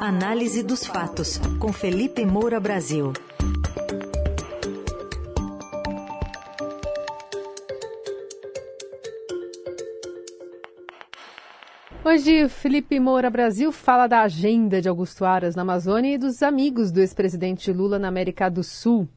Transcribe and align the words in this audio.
Análise 0.00 0.62
dos 0.62 0.86
fatos, 0.86 1.40
com 1.58 1.72
Felipe 1.72 2.24
Moura 2.24 2.60
Brasil. 2.60 3.12
Hoje, 12.04 12.48
Felipe 12.48 13.00
Moura 13.00 13.28
Brasil 13.28 13.72
fala 13.72 14.06
da 14.06 14.22
agenda 14.22 14.80
de 14.80 14.88
Augusto 14.88 15.24
Aras 15.24 15.56
na 15.56 15.62
Amazônia 15.62 16.14
e 16.14 16.18
dos 16.18 16.44
amigos 16.44 16.92
do 16.92 17.00
ex-presidente 17.00 17.72
Lula 17.72 17.98
na 17.98 18.06
América 18.06 18.48
do 18.48 18.62
Sul. 18.62 19.08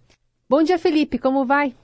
Bom 0.50 0.64
dia, 0.64 0.80
Felipe, 0.80 1.20
como 1.20 1.46
vai? 1.46 1.76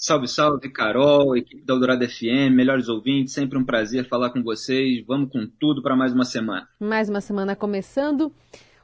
Salve, 0.00 0.28
salve, 0.28 0.70
Carol, 0.70 1.36
equipe 1.36 1.60
da 1.64 1.74
Eldorado 1.74 2.08
FM, 2.08 2.54
melhores 2.54 2.88
ouvintes, 2.88 3.34
sempre 3.34 3.58
um 3.58 3.64
prazer 3.64 4.06
falar 4.06 4.30
com 4.30 4.44
vocês. 4.44 5.04
Vamos 5.04 5.28
com 5.32 5.44
tudo 5.58 5.82
para 5.82 5.96
mais 5.96 6.12
uma 6.12 6.24
semana. 6.24 6.68
Mais 6.78 7.08
uma 7.08 7.20
semana 7.20 7.56
começando. 7.56 8.32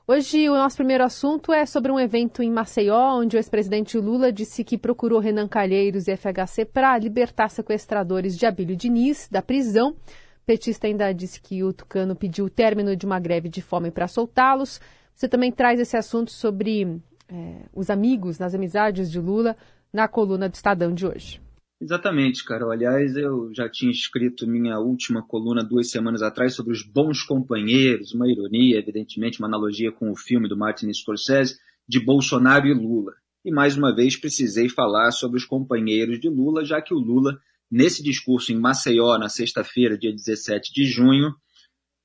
Hoje 0.09 0.51
o 0.51 0.55
nosso 0.55 0.75
primeiro 0.75 1.05
assunto 1.05 1.53
é 1.53 1.65
sobre 1.66 1.92
um 1.92 2.01
evento 2.01 2.42
em 2.42 2.51
Maceió, 2.51 3.20
onde 3.20 3.37
o 3.37 3.39
ex-presidente 3.39 3.97
Lula 3.97 4.33
disse 4.33 4.65
que 4.65 4.77
procurou 4.77 5.20
Renan 5.20 5.47
Calheiros 5.47 6.09
e 6.09 6.16
FHC 6.16 6.65
para 6.65 6.98
libertar 6.98 7.48
sequestradores 7.48 8.37
de 8.37 8.45
Abílio 8.45 8.75
Diniz 8.75 9.28
da 9.31 9.41
prisão. 9.41 9.91
O 9.91 10.45
petista 10.45 10.89
ainda 10.89 11.12
disse 11.12 11.41
que 11.41 11.62
o 11.62 11.73
Tucano 11.73 12.17
pediu 12.17 12.47
o 12.47 12.51
término 12.51 12.97
de 12.97 13.06
uma 13.06 13.20
greve 13.20 13.48
de 13.48 13.62
fome 13.62 13.92
para 13.92 14.09
soltá-los. 14.09 14.81
Você 15.15 15.28
também 15.28 15.53
traz 15.53 15.78
esse 15.78 15.97
assunto 15.97 16.33
sobre 16.33 17.01
é, 17.28 17.67
os 17.73 17.89
amigos, 17.89 18.41
nas 18.41 18.53
amizades 18.53 19.09
de 19.09 19.20
Lula, 19.20 19.56
na 19.95 20.09
coluna 20.09 20.48
do 20.48 20.55
Estadão 20.55 20.93
de 20.93 21.07
hoje. 21.07 21.41
Exatamente, 21.80 22.45
Carol. 22.45 22.73
Aliás, 22.73 23.16
eu 23.16 23.51
já 23.55 23.69
tinha 23.69 23.93
escrito 23.93 24.47
minha 24.47 24.79
última 24.80 25.23
coluna 25.23 25.62
duas 25.62 25.91
semanas 25.91 26.20
atrás 26.20 26.55
sobre 26.55 26.73
os 26.73 26.83
bons 26.83 27.23
companheiros, 27.23 28.12
uma 28.12 28.29
ironia, 28.29 28.79
evidentemente, 28.79 29.39
uma 29.39 29.47
analogia 29.47 29.93
com 29.93 30.11
o 30.11 30.17
filme 30.17 30.48
do 30.48 30.56
Martin 30.56 30.92
Scorsese, 30.92 31.59
de 31.89 32.00
Bolsonaro 32.00 32.67
e 32.67 32.75
Lula. 32.75 33.12
E 33.45 33.53
mais 33.53 33.77
uma 33.77 33.95
vez 33.95 34.17
precisei 34.17 34.69
falar 34.69 35.12
sobre 35.12 35.37
os 35.37 35.45
companheiros 35.45 36.19
de 36.19 36.28
Lula, 36.28 36.65
já 36.65 36.81
que 36.83 36.95
o 36.95 36.98
Lula, 36.98 37.39
nesse 37.70 38.03
discurso 38.03 38.53
em 38.53 38.59
Maceió, 38.59 39.17
na 39.19 39.28
sexta-feira, 39.28 39.98
dia 39.98 40.12
17 40.12 40.72
de 40.72 40.87
junho, 40.87 41.34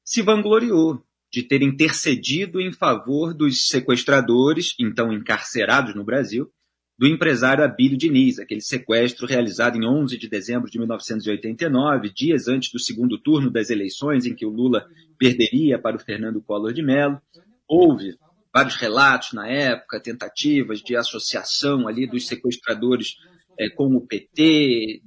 se 0.03 0.21
vangloriou 0.21 1.01
de 1.31 1.43
ter 1.43 1.61
intercedido 1.61 2.59
em 2.59 2.71
favor 2.71 3.33
dos 3.33 3.67
sequestradores, 3.67 4.75
então 4.79 5.13
encarcerados 5.13 5.95
no 5.95 6.03
Brasil, 6.03 6.51
do 6.99 7.07
empresário 7.07 7.63
Abílio 7.63 7.97
Diniz, 7.97 8.39
aquele 8.39 8.59
sequestro 8.59 9.25
realizado 9.25 9.77
em 9.77 9.87
11 9.87 10.17
de 10.17 10.27
dezembro 10.27 10.69
de 10.69 10.77
1989, 10.77 12.11
dias 12.13 12.49
antes 12.49 12.73
do 12.73 12.77
segundo 12.77 13.17
turno 13.17 13.49
das 13.49 13.69
eleições, 13.69 14.25
em 14.25 14.35
que 14.35 14.45
o 14.45 14.49
Lula 14.49 14.85
perderia 15.17 15.79
para 15.79 15.95
o 15.95 15.99
Fernando 15.99 16.41
Collor 16.41 16.73
de 16.73 16.83
Mello. 16.83 17.17
Houve 17.65 18.17
vários 18.53 18.75
relatos 18.75 19.31
na 19.31 19.47
época, 19.47 20.01
tentativas 20.01 20.81
de 20.81 20.97
associação 20.97 21.87
ali 21.87 22.05
dos 22.05 22.27
sequestradores 22.27 23.15
é, 23.57 23.69
com 23.69 23.95
o 23.95 24.05
PT, 24.05 25.01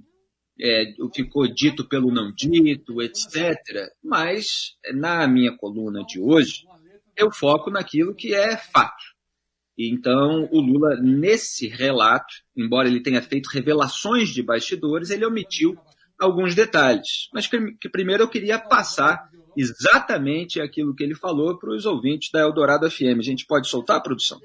é, 0.59 0.95
ficou 1.15 1.47
dito 1.47 1.87
pelo 1.87 2.11
não 2.11 2.33
dito, 2.33 3.03
etc. 3.03 3.55
Mas, 4.03 4.77
na 4.95 5.29
minha 5.29 5.55
coluna 5.59 6.03
de 6.07 6.19
hoje, 6.19 6.65
eu 7.15 7.31
foco 7.31 7.71
naquilo 7.71 8.15
que 8.15 8.35
é 8.35 8.57
fato 8.57 9.12
então, 9.79 10.49
o 10.53 10.61
Lula, 10.61 10.97
nesse 11.01 11.67
relato, 11.67 12.35
embora 12.57 12.89
ele 12.89 13.03
tenha 13.03 13.23
feito 13.23 13.49
revelações 13.49 14.29
de 14.29 14.43
bastidores, 14.43 15.11
ele 15.11 15.25
omitiu 15.25 15.77
alguns 16.19 16.55
detalhes. 16.55 17.29
Mas 17.33 17.47
que, 17.47 17.89
primeiro 17.91 18.23
eu 18.23 18.29
queria 18.29 18.59
passar 18.59 19.31
exatamente 19.57 20.61
aquilo 20.61 20.95
que 20.95 21.03
ele 21.03 21.15
falou 21.15 21.59
para 21.59 21.75
os 21.75 21.87
ouvintes 21.87 22.31
da 22.31 22.41
Eldorado 22.41 22.91
FM. 22.91 23.19
A 23.19 23.23
gente 23.23 23.47
pode 23.47 23.69
soltar 23.69 23.97
a 23.97 24.01
produção? 24.01 24.41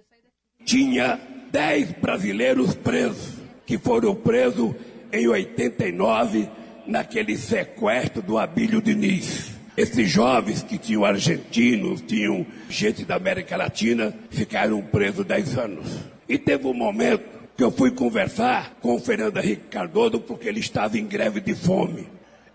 Tinha 0.66 1.20
10 1.52 1.94
brasileiros 1.94 2.74
presos, 2.76 3.36
que 3.66 3.78
foram 3.78 4.16
presos 4.16 4.74
em 5.12 5.28
89, 5.28 6.50
naquele 6.86 7.38
sequestro 7.38 8.22
do 8.22 8.38
Abílio 8.38 8.82
Diniz. 8.82 9.57
Esses 9.78 10.10
jovens 10.10 10.64
que 10.64 10.76
tinham 10.76 11.06
argentinos, 11.06 12.02
tinham 12.02 12.44
gente 12.68 13.06
da 13.06 13.16
América 13.16 13.56
Latina, 13.56 14.12
ficaram 14.32 14.82
presos 14.82 15.24
10 15.24 15.56
anos. 15.56 16.00
E 16.28 16.36
teve 16.40 16.66
um 16.66 16.74
momento 16.74 17.24
que 17.56 17.64
eu 17.64 17.70
fui 17.70 17.92
conversar 17.92 18.76
com 18.82 18.96
o 18.96 19.00
Fernando 19.00 19.38
Henrique 19.38 19.68
Cardoso 19.70 20.20
porque 20.20 20.50
ele 20.50 20.62
estava 20.62 20.98
em 20.98 21.06
greve 21.06 21.40
de 21.40 21.54
fome. 21.54 22.08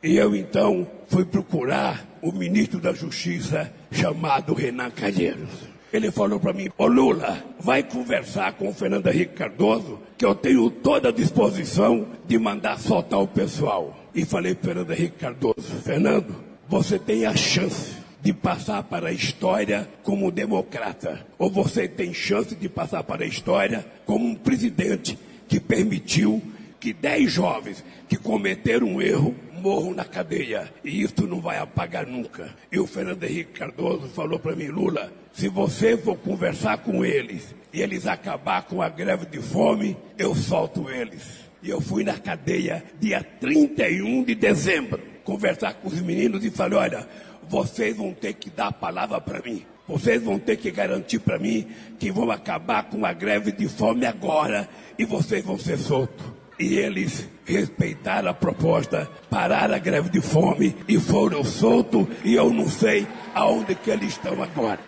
E 0.02 0.16
eu 0.16 0.34
então 0.34 0.84
fui 1.06 1.24
procurar 1.24 2.04
o 2.20 2.32
ministro 2.32 2.80
da 2.80 2.92
Justiça 2.92 3.72
chamado 3.92 4.52
Renan 4.52 4.90
Calheiros. 4.90 5.48
Ele 5.92 6.10
falou 6.10 6.40
para 6.40 6.52
mim, 6.52 6.70
ô 6.76 6.86
Lula, 6.86 7.38
vai 7.60 7.84
conversar 7.84 8.54
com 8.54 8.68
o 8.68 8.74
Fernando 8.74 9.06
Henrique 9.06 9.34
Cardoso, 9.34 10.00
que 10.18 10.24
eu 10.24 10.34
tenho 10.34 10.68
toda 10.70 11.10
a 11.10 11.12
disposição 11.12 12.08
de 12.26 12.36
mandar 12.36 12.80
soltar 12.80 13.20
o 13.20 13.28
pessoal. 13.28 13.96
E 14.12 14.24
falei 14.24 14.56
para 14.56 14.70
Fernando 14.72 14.90
Henrique 14.90 15.18
Cardoso, 15.18 15.62
Fernando, 15.84 16.51
você 16.72 16.98
tem 16.98 17.26
a 17.26 17.36
chance 17.36 17.92
de 18.22 18.32
passar 18.32 18.82
para 18.84 19.10
a 19.10 19.12
história 19.12 19.86
como 20.02 20.30
democrata, 20.30 21.20
ou 21.38 21.50
você 21.50 21.86
tem 21.86 22.14
chance 22.14 22.54
de 22.54 22.66
passar 22.66 23.04
para 23.04 23.24
a 23.24 23.26
história 23.26 23.84
como 24.06 24.24
um 24.24 24.34
presidente 24.34 25.18
que 25.46 25.60
permitiu 25.60 26.42
que 26.80 26.94
dez 26.94 27.30
jovens 27.30 27.84
que 28.08 28.16
cometeram 28.16 28.86
um 28.86 29.02
erro 29.02 29.34
morram 29.60 29.92
na 29.92 30.06
cadeia. 30.06 30.72
E 30.82 31.02
isso 31.02 31.26
não 31.26 31.42
vai 31.42 31.58
apagar 31.58 32.06
nunca. 32.06 32.48
E 32.72 32.78
o 32.78 32.86
Fernando 32.86 33.22
Henrique 33.22 33.52
Cardoso 33.52 34.08
falou 34.08 34.38
para 34.38 34.56
mim, 34.56 34.68
Lula, 34.68 35.12
se 35.34 35.48
você 35.48 35.94
for 35.94 36.16
conversar 36.16 36.78
com 36.78 37.04
eles 37.04 37.54
e 37.70 37.82
eles 37.82 38.06
acabar 38.06 38.62
com 38.62 38.80
a 38.80 38.88
greve 38.88 39.26
de 39.26 39.40
fome, 39.42 39.94
eu 40.16 40.34
solto 40.34 40.88
eles. 40.88 41.22
E 41.62 41.68
eu 41.68 41.82
fui 41.82 42.02
na 42.02 42.18
cadeia 42.18 42.82
dia 42.98 43.22
31 43.22 44.24
de 44.24 44.34
dezembro 44.34 45.11
conversar 45.22 45.74
com 45.74 45.88
os 45.88 46.00
meninos 46.00 46.44
e 46.44 46.50
falei: 46.50 46.78
olha, 46.78 47.08
vocês 47.48 47.96
vão 47.96 48.12
ter 48.12 48.34
que 48.34 48.50
dar 48.50 48.66
a 48.68 48.72
palavra 48.72 49.20
para 49.20 49.40
mim. 49.42 49.64
Vocês 49.86 50.22
vão 50.22 50.38
ter 50.38 50.56
que 50.56 50.70
garantir 50.70 51.18
para 51.18 51.38
mim 51.38 51.66
que 51.98 52.12
vão 52.12 52.30
acabar 52.30 52.84
com 52.84 53.04
a 53.04 53.12
greve 53.12 53.52
de 53.52 53.68
fome 53.68 54.06
agora 54.06 54.66
e 54.98 55.04
vocês 55.04 55.44
vão 55.44 55.58
ser 55.58 55.76
soltos. 55.76 56.24
E 56.58 56.76
eles 56.76 57.28
respeitaram 57.44 58.30
a 58.30 58.34
proposta, 58.34 59.10
pararam 59.28 59.74
a 59.74 59.78
greve 59.78 60.08
de 60.10 60.20
fome 60.20 60.76
e 60.86 60.98
foram 60.98 61.42
soltos. 61.42 62.06
E 62.24 62.34
eu 62.34 62.52
não 62.52 62.68
sei 62.68 63.06
aonde 63.34 63.74
que 63.74 63.90
eles 63.90 64.10
estão 64.10 64.40
agora. 64.42 64.78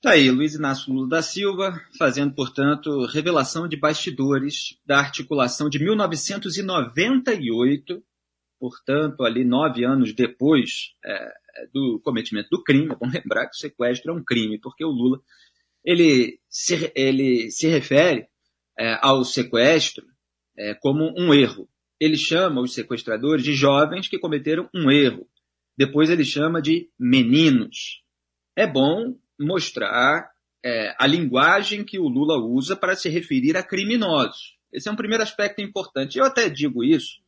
Tá 0.00 0.12
aí, 0.12 0.30
Luiz 0.30 0.54
Inácio 0.54 0.94
Lula 0.94 1.08
da 1.08 1.20
Silva, 1.20 1.78
fazendo, 1.98 2.32
portanto, 2.34 3.04
revelação 3.06 3.68
de 3.68 3.76
bastidores 3.76 4.78
da 4.86 4.98
articulação 4.98 5.68
de 5.68 5.78
1998 5.78 8.02
portanto, 8.60 9.24
ali 9.24 9.44
nove 9.44 9.84
anos 9.84 10.14
depois 10.14 10.94
é, 11.04 11.32
do 11.72 11.98
cometimento 12.04 12.50
do 12.50 12.62
crime, 12.62 12.92
é 12.92 12.96
bom 12.96 13.08
lembrar 13.10 13.46
que 13.46 13.56
o 13.56 13.58
sequestro 13.58 14.12
é 14.12 14.14
um 14.14 14.22
crime, 14.22 14.60
porque 14.60 14.84
o 14.84 14.90
Lula 14.90 15.20
ele 15.84 16.38
se, 16.48 16.92
ele 16.94 17.50
se 17.50 17.66
refere 17.66 18.28
é, 18.78 18.98
ao 19.00 19.24
sequestro 19.24 20.04
é, 20.56 20.74
como 20.74 21.12
um 21.18 21.32
erro. 21.32 21.68
Ele 21.98 22.16
chama 22.16 22.60
os 22.60 22.74
sequestradores 22.74 23.42
de 23.42 23.54
jovens 23.54 24.08
que 24.08 24.18
cometeram 24.18 24.68
um 24.74 24.90
erro. 24.90 25.26
Depois 25.76 26.10
ele 26.10 26.24
chama 26.24 26.60
de 26.60 26.90
meninos. 26.98 28.02
É 28.54 28.66
bom 28.66 29.16
mostrar 29.38 30.30
é, 30.64 30.94
a 30.98 31.06
linguagem 31.06 31.84
que 31.84 31.98
o 31.98 32.08
Lula 32.08 32.38
usa 32.38 32.76
para 32.76 32.94
se 32.94 33.08
referir 33.08 33.56
a 33.56 33.62
criminosos. 33.62 34.58
Esse 34.72 34.88
é 34.88 34.92
um 34.92 34.96
primeiro 34.96 35.22
aspecto 35.22 35.62
importante. 35.62 36.18
Eu 36.18 36.24
até 36.24 36.48
digo 36.48 36.84
isso 36.84 37.19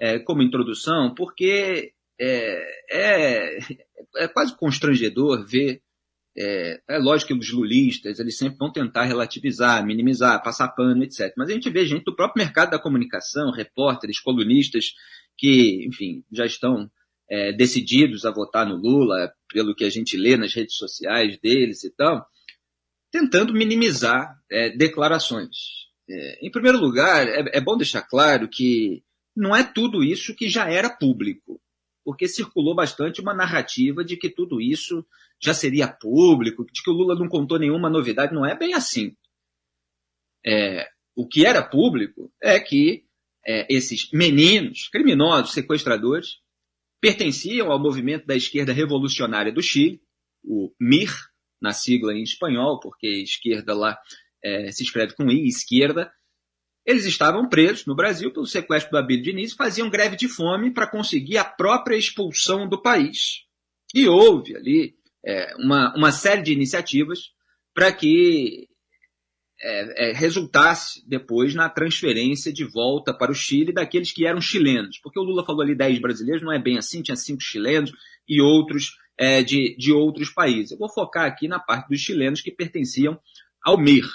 é, 0.00 0.18
como 0.18 0.42
introdução, 0.42 1.14
porque 1.14 1.92
é, 2.20 2.62
é, 2.90 3.58
é 4.16 4.28
quase 4.28 4.56
constrangedor 4.56 5.46
ver. 5.46 5.82
É, 6.40 6.80
é, 6.88 6.98
lógico 6.98 7.34
que 7.34 7.38
os 7.40 7.52
lulistas 7.52 8.20
eles 8.20 8.38
sempre 8.38 8.58
vão 8.58 8.70
tentar 8.70 9.04
relativizar, 9.04 9.84
minimizar, 9.84 10.42
passar 10.42 10.68
pano, 10.68 11.02
etc. 11.02 11.32
Mas 11.36 11.50
a 11.50 11.52
gente 11.52 11.68
vê 11.68 11.84
gente 11.84 12.04
do 12.04 12.14
próprio 12.14 12.44
mercado 12.44 12.70
da 12.70 12.78
comunicação, 12.78 13.50
repórteres, 13.50 14.20
colunistas, 14.20 14.92
que, 15.36 15.84
enfim, 15.84 16.24
já 16.30 16.46
estão 16.46 16.88
é, 17.28 17.52
decididos 17.52 18.24
a 18.24 18.30
votar 18.30 18.66
no 18.66 18.76
Lula, 18.76 19.32
pelo 19.52 19.74
que 19.74 19.84
a 19.84 19.90
gente 19.90 20.16
lê 20.16 20.36
nas 20.36 20.54
redes 20.54 20.76
sociais 20.76 21.38
deles 21.40 21.82
e 21.82 21.90
tal, 21.90 22.24
tentando 23.10 23.52
minimizar 23.52 24.36
é, 24.50 24.70
declarações. 24.70 25.56
É, 26.08 26.46
em 26.46 26.50
primeiro 26.50 26.78
lugar, 26.78 27.26
é, 27.26 27.58
é 27.58 27.60
bom 27.60 27.76
deixar 27.76 28.02
claro 28.02 28.48
que 28.48 29.02
não 29.38 29.54
é 29.54 29.62
tudo 29.62 30.02
isso 30.02 30.34
que 30.34 30.48
já 30.48 30.68
era 30.68 30.90
público, 30.90 31.60
porque 32.04 32.26
circulou 32.26 32.74
bastante 32.74 33.20
uma 33.20 33.32
narrativa 33.32 34.04
de 34.04 34.16
que 34.16 34.28
tudo 34.28 34.60
isso 34.60 35.06
já 35.40 35.54
seria 35.54 35.86
público, 35.86 36.66
de 36.66 36.82
que 36.82 36.90
o 36.90 36.92
Lula 36.92 37.14
não 37.14 37.28
contou 37.28 37.56
nenhuma 37.56 37.88
novidade. 37.88 38.34
Não 38.34 38.44
é 38.44 38.58
bem 38.58 38.74
assim. 38.74 39.16
É, 40.44 40.88
o 41.14 41.26
que 41.26 41.46
era 41.46 41.62
público 41.62 42.32
é 42.42 42.58
que 42.58 43.04
é, 43.46 43.64
esses 43.72 44.10
meninos, 44.12 44.88
criminosos, 44.88 45.52
sequestradores, 45.52 46.40
pertenciam 47.00 47.70
ao 47.70 47.78
movimento 47.78 48.26
da 48.26 48.34
esquerda 48.34 48.72
revolucionária 48.72 49.52
do 49.52 49.62
Chile, 49.62 50.02
o 50.42 50.74
MIR, 50.80 51.12
na 51.60 51.72
sigla 51.72 52.12
em 52.12 52.22
espanhol, 52.22 52.80
porque 52.80 53.06
esquerda 53.06 53.72
lá 53.72 53.96
é, 54.42 54.72
se 54.72 54.82
escreve 54.82 55.14
com 55.14 55.30
I, 55.30 55.46
esquerda, 55.46 56.12
eles 56.88 57.04
estavam 57.04 57.46
presos 57.46 57.84
no 57.84 57.94
Brasil 57.94 58.32
pelo 58.32 58.46
sequestro 58.46 58.90
do 58.90 58.96
Abílio 58.96 59.22
Diniz 59.22 59.52
e 59.52 59.56
faziam 59.56 59.90
greve 59.90 60.16
de 60.16 60.26
fome 60.26 60.72
para 60.72 60.90
conseguir 60.90 61.36
a 61.36 61.44
própria 61.44 61.98
expulsão 61.98 62.66
do 62.66 62.80
país. 62.80 63.44
E 63.94 64.08
houve 64.08 64.56
ali 64.56 64.94
é, 65.22 65.54
uma, 65.58 65.94
uma 65.94 66.10
série 66.10 66.40
de 66.40 66.50
iniciativas 66.50 67.30
para 67.74 67.92
que 67.92 68.66
é, 69.60 70.08
é, 70.08 70.12
resultasse 70.14 71.06
depois 71.06 71.54
na 71.54 71.68
transferência 71.68 72.50
de 72.50 72.64
volta 72.64 73.12
para 73.12 73.32
o 73.32 73.34
Chile 73.34 73.70
daqueles 73.70 74.10
que 74.10 74.24
eram 74.24 74.40
chilenos. 74.40 74.98
Porque 75.02 75.20
o 75.20 75.22
Lula 75.22 75.44
falou 75.44 75.60
ali 75.60 75.74
10 75.74 76.00
brasileiros, 76.00 76.42
não 76.42 76.54
é 76.54 76.58
bem 76.58 76.78
assim, 76.78 77.02
tinha 77.02 77.16
cinco 77.16 77.42
chilenos 77.42 77.92
e 78.26 78.40
outros 78.40 78.96
é, 79.18 79.42
de, 79.42 79.76
de 79.76 79.92
outros 79.92 80.30
países. 80.30 80.70
Eu 80.70 80.78
vou 80.78 80.88
focar 80.88 81.26
aqui 81.26 81.48
na 81.48 81.58
parte 81.58 81.90
dos 81.90 82.00
chilenos 82.00 82.40
que 82.40 82.50
pertenciam 82.50 83.20
ao 83.62 83.76
MIR. 83.76 84.08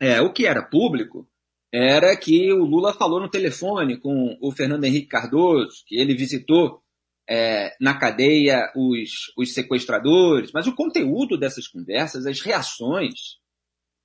É, 0.00 0.20
o 0.20 0.32
que 0.32 0.44
era 0.44 0.60
público 0.60 1.28
era 1.72 2.14
que 2.16 2.52
o 2.52 2.64
Lula 2.64 2.92
falou 2.92 3.18
no 3.18 3.30
telefone 3.30 3.98
com 3.98 4.36
o 4.40 4.52
Fernando 4.52 4.84
Henrique 4.84 5.08
Cardoso, 5.08 5.82
que 5.86 5.96
ele 5.96 6.14
visitou 6.14 6.82
é, 7.28 7.74
na 7.80 7.94
cadeia 7.94 8.70
os, 8.76 9.32
os 9.38 9.54
sequestradores, 9.54 10.50
mas 10.52 10.66
o 10.66 10.74
conteúdo 10.74 11.38
dessas 11.38 11.66
conversas, 11.66 12.26
as 12.26 12.40
reações, 12.40 13.38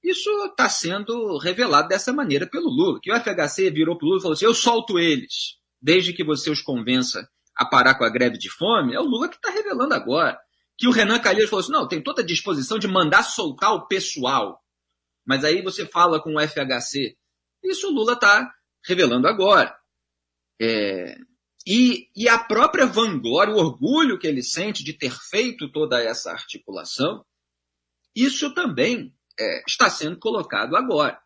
isso 0.02 0.30
está 0.46 0.70
sendo 0.70 1.38
revelado 1.38 1.90
dessa 1.90 2.14
maneira 2.14 2.48
pelo 2.48 2.70
Lula, 2.70 3.00
que 3.02 3.12
o 3.12 3.20
FHC 3.20 3.70
virou 3.70 3.98
para 3.98 4.06
o 4.06 4.10
Lula 4.10 4.20
e 4.20 4.22
falou 4.22 4.34
assim, 4.34 4.46
eu 4.46 4.54
solto 4.54 4.98
eles, 4.98 5.58
desde 5.82 6.14
que 6.14 6.24
você 6.24 6.50
os 6.50 6.62
convença 6.62 7.28
a 7.58 7.66
parar 7.66 7.96
com 7.96 8.06
a 8.06 8.10
greve 8.10 8.38
de 8.38 8.50
fome, 8.50 8.94
é 8.94 9.00
o 9.00 9.04
Lula 9.04 9.28
que 9.28 9.36
está 9.36 9.50
revelando 9.50 9.94
agora. 9.94 10.40
Que 10.78 10.88
o 10.88 10.92
Renan 10.92 11.20
Calheiros 11.20 11.50
falou 11.50 11.64
assim, 11.64 11.72
não, 11.72 11.88
tem 11.88 12.02
toda 12.02 12.22
a 12.22 12.26
disposição 12.26 12.78
de 12.78 12.88
mandar 12.88 13.24
soltar 13.24 13.74
o 13.74 13.88
pessoal. 13.88 14.62
Mas 15.26 15.44
aí 15.44 15.64
você 15.64 15.86
fala 15.86 16.22
com 16.22 16.36
o 16.36 16.40
FHC. 16.40 17.18
Isso 17.64 17.88
o 17.88 17.92
Lula 17.92 18.14
está 18.14 18.52
revelando 18.86 19.28
agora. 19.28 19.78
É, 20.62 21.18
e, 21.66 22.10
e 22.16 22.30
a 22.30 22.40
própria 22.40 22.86
vanglória, 22.86 23.54
o 23.54 23.58
orgulho 23.58 24.18
que 24.18 24.26
ele 24.26 24.42
sente 24.42 24.84
de 24.84 24.94
ter 24.94 25.12
feito 25.30 25.70
toda 25.72 26.02
essa 26.02 26.32
articulação, 26.32 27.26
isso 28.16 28.54
também 28.54 29.14
é, 29.40 29.64
está 29.68 29.90
sendo 29.90 30.18
colocado 30.18 30.76
agora. 30.76 31.20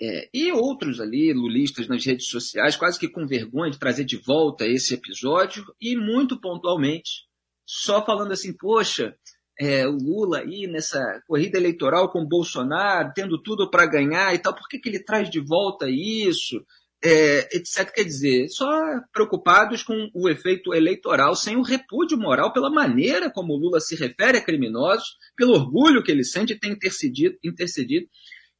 É, 0.00 0.30
e 0.32 0.52
outros 0.52 1.00
ali, 1.00 1.32
lulistas 1.32 1.88
nas 1.88 2.04
redes 2.04 2.28
sociais, 2.28 2.76
quase 2.76 2.98
que 2.98 3.08
com 3.08 3.26
vergonha 3.26 3.70
de 3.70 3.78
trazer 3.78 4.04
de 4.04 4.16
volta 4.16 4.66
esse 4.66 4.94
episódio, 4.94 5.64
e 5.80 5.96
muito 5.96 6.40
pontualmente, 6.40 7.26
só 7.66 8.04
falando 8.04 8.32
assim, 8.32 8.56
poxa, 8.56 9.14
é, 9.60 9.86
o 9.86 9.92
Lula 9.92 10.40
aí 10.40 10.66
nessa 10.66 11.00
corrida 11.26 11.58
eleitoral 11.58 12.10
com 12.10 12.20
o 12.20 12.28
Bolsonaro, 12.28 13.12
tendo 13.14 13.42
tudo 13.42 13.70
para 13.70 13.86
ganhar 13.86 14.34
e 14.34 14.38
tal, 14.38 14.54
por 14.54 14.68
que, 14.68 14.78
que 14.78 14.88
ele 14.88 15.02
traz 15.02 15.28
de 15.28 15.40
volta 15.40 15.86
isso? 15.88 16.64
é, 17.02 17.56
etc. 17.56 17.92
Quer 17.92 18.04
dizer, 18.04 18.48
só 18.48 18.68
preocupados 19.12 19.82
com 19.82 20.10
o 20.14 20.28
efeito 20.28 20.74
eleitoral, 20.74 21.34
sem 21.34 21.56
o 21.56 21.62
repúdio 21.62 22.18
moral 22.18 22.52
pela 22.52 22.70
maneira 22.70 23.30
como 23.30 23.54
o 23.54 23.56
Lula 23.56 23.80
se 23.80 23.94
refere 23.94 24.38
a 24.38 24.44
criminosos, 24.44 25.16
pelo 25.36 25.52
orgulho 25.52 26.02
que 26.02 26.10
ele 26.10 26.24
sente 26.24 26.54
de 26.54 26.60
ter 26.60 26.68
intercedido, 26.68 27.36
intercedido 27.44 28.06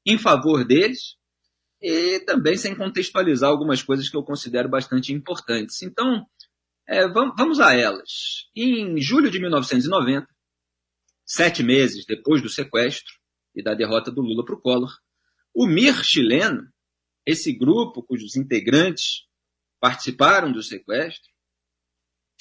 em 0.07 0.19
favor 0.19 0.65
deles, 0.65 1.17
e 1.81 2.21
também 2.21 2.57
sem 2.57 2.75
contextualizar 2.75 3.51
algumas 3.51 3.83
coisas 3.83 4.09
que 4.09 4.17
eu 4.17 4.23
considero 4.23 4.69
bastante 4.69 5.13
importantes. 5.13 5.83
Então, 5.83 6.25
é, 6.89 7.07
vamos 7.09 7.61
a 7.61 7.75
elas. 7.75 8.49
Em 8.57 9.01
julho 9.01 9.31
de 9.31 9.41
1990, 9.41 10.27
sete 11.29 11.63
meses 11.63 12.07
depois 12.07 12.41
do 12.41 12.49
sequestro 12.49 13.13
e 13.55 13.63
da 13.63 13.75
derrota 13.75 14.11
do 14.11 14.23
Lula 14.23 14.43
para 14.45 14.55
o 14.55 14.61
Collor, 14.61 14.99
o 15.55 15.67
MIR 15.67 16.03
chileno 16.03 16.73
esse 17.27 17.53
grupo, 17.53 18.03
cujos 18.03 18.37
integrantes 18.37 19.27
participaram 19.79 20.51
do 20.51 20.63
sequestro, 20.63 21.31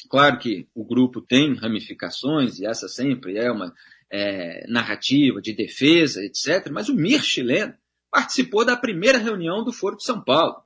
claro 0.09 0.39
que 0.39 0.69
o 0.73 0.85
grupo 0.85 1.21
tem 1.21 1.53
ramificações, 1.53 2.57
e 2.59 2.65
essa 2.65 2.87
sempre 2.87 3.37
é 3.37 3.51
uma 3.51 3.75
é, 4.09 4.65
narrativa 4.69 5.41
de 5.41 5.53
defesa, 5.53 6.23
etc., 6.23 6.69
mas 6.71 6.87
o 6.87 6.95
MIR 6.95 7.21
chileno 7.21 7.75
participou 8.09 8.63
da 8.63 8.77
primeira 8.77 9.17
reunião 9.17 9.65
do 9.65 9.73
Foro 9.73 9.97
de 9.97 10.05
São 10.05 10.23
Paulo, 10.23 10.63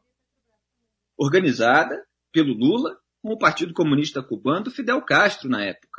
organizada 1.17 2.06
pelo 2.31 2.53
Lula 2.53 3.00
com 3.24 3.33
o 3.33 3.39
Partido 3.39 3.74
Comunista 3.74 4.21
Cubano 4.21 4.65
do 4.65 4.71
Fidel 4.71 5.01
Castro 5.01 5.50
na 5.50 5.63
época. 5.63 5.90